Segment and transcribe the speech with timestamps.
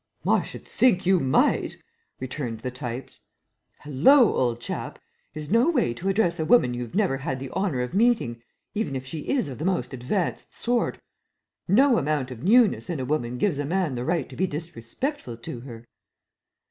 [0.27, 1.77] "I should think you might,"
[2.19, 3.27] returned the types.
[3.83, 4.97] "Hullo, old chap!
[5.35, 8.41] is no way to address a woman you've never had the honor of meeting,
[8.73, 10.97] even if she is of the most advanced sort.
[11.67, 15.37] No amount of newness in a woman gives a man the right to be disrespectful
[15.37, 15.85] to her."